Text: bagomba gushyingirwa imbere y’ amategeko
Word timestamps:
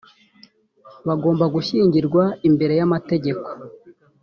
bagomba 1.07 1.45
gushyingirwa 1.55 2.23
imbere 2.47 2.73
y’ 2.79 2.83
amategeko 2.87 3.47